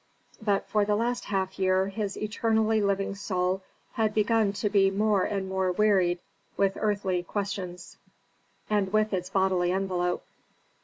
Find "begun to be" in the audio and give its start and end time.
4.15-4.89